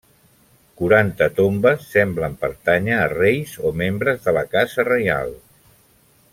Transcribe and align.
Quaranta 0.79 1.27
tombes 1.39 1.83
semblen 1.89 2.39
pertànyer 2.45 2.97
a 3.03 3.05
reis 3.13 3.55
o 3.71 3.75
membres 3.85 4.27
de 4.27 4.37
la 4.41 4.47
casa 4.57 4.91
reial. 4.93 5.39